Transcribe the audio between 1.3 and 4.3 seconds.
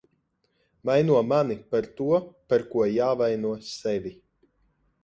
mani par to, par ko jāvaino sevi.